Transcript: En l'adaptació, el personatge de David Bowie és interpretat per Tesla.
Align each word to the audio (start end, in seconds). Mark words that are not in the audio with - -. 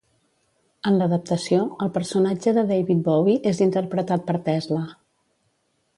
En 0.91 0.95
l'adaptació, 1.01 1.59
el 1.85 1.91
personatge 1.99 2.55
de 2.59 2.65
David 2.71 3.03
Bowie 3.09 3.53
és 3.53 3.63
interpretat 3.67 4.29
per 4.31 4.39
Tesla. 4.49 4.83